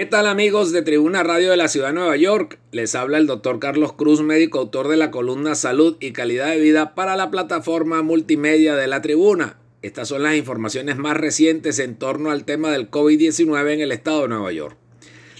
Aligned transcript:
¿Qué 0.00 0.06
tal 0.06 0.28
amigos 0.28 0.72
de 0.72 0.80
Tribuna 0.80 1.22
Radio 1.22 1.50
de 1.50 1.58
la 1.58 1.68
Ciudad 1.68 1.88
de 1.88 1.92
Nueva 1.92 2.16
York? 2.16 2.58
Les 2.72 2.94
habla 2.94 3.18
el 3.18 3.26
doctor 3.26 3.58
Carlos 3.58 3.92
Cruz, 3.92 4.22
médico 4.22 4.58
autor 4.58 4.88
de 4.88 4.96
la 4.96 5.10
columna 5.10 5.54
Salud 5.54 5.98
y 6.00 6.12
Calidad 6.12 6.48
de 6.48 6.58
Vida 6.58 6.94
para 6.94 7.16
la 7.16 7.30
plataforma 7.30 8.00
multimedia 8.00 8.76
de 8.76 8.86
la 8.86 9.02
Tribuna. 9.02 9.58
Estas 9.82 10.08
son 10.08 10.22
las 10.22 10.36
informaciones 10.36 10.96
más 10.96 11.18
recientes 11.18 11.78
en 11.78 11.96
torno 11.96 12.30
al 12.30 12.46
tema 12.46 12.72
del 12.72 12.90
COVID-19 12.90 13.74
en 13.74 13.82
el 13.82 13.92
estado 13.92 14.22
de 14.22 14.28
Nueva 14.28 14.50
York. 14.52 14.74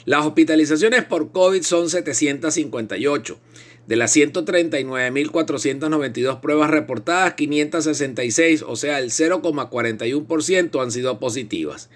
Las 0.04 0.27
hospitalizaciones 0.27 1.04
por 1.04 1.33
COVID 1.33 1.63
son 1.63 1.88
758. 1.88 3.38
De 3.87 3.97
las 3.97 4.15
139.492 4.15 6.40
pruebas 6.40 6.69
reportadas, 6.69 7.33
566, 7.33 8.63
o 8.69 8.77
sea, 8.77 8.99
el 8.99 9.08
0,41% 9.08 10.83
han 10.83 10.90
sido 10.90 11.19
positivas. 11.19 11.88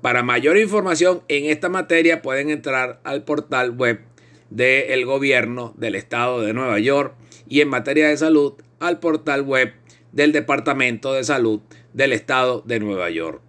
Para 0.01 0.23
mayor 0.23 0.57
información 0.57 1.23
en 1.29 1.45
esta 1.45 1.69
materia 1.69 2.23
pueden 2.23 2.49
entrar 2.49 3.01
al 3.05 3.25
portal 3.25 3.73
web 3.73 4.08
del 4.51 5.05
gobierno 5.05 5.75
del 5.77 5.95
estado 5.95 6.41
de 6.41 6.53
Nueva 6.53 6.79
York 6.79 7.15
y 7.49 7.61
en 7.61 7.69
materia 7.69 8.09
de 8.09 8.17
salud 8.17 8.55
al 8.81 8.99
portal 8.99 9.43
web 9.43 9.75
del 10.13 10.33
Departamento 10.33 11.13
de 11.13 11.25
Salud 11.25 11.61
del 11.93 12.13
estado 12.13 12.63
de 12.67 12.81
Nueva 12.81 13.11
York. 13.11 13.43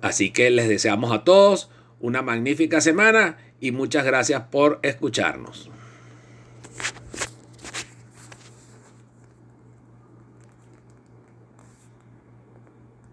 Así 0.00 0.30
que 0.30 0.50
les 0.50 0.68
deseamos 0.68 1.12
a 1.12 1.24
todos 1.24 1.70
una 2.00 2.22
magnífica 2.22 2.80
semana 2.80 3.38
y 3.60 3.72
muchas 3.72 4.04
gracias 4.04 4.42
por 4.50 4.78
escucharnos. 4.82 5.70